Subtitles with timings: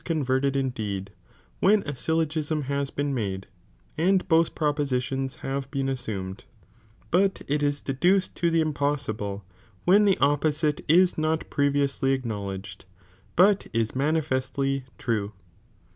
[0.03, 1.11] converted indeed,
[1.59, 3.45] when a syllogism has been made,
[3.99, 6.43] and botli propositions have been assumed,
[7.11, 9.45] but it is de duced to tiie impossible,
[9.85, 12.85] when the opposite is not previously acknowledged
[13.35, 15.33] but is manifestly true.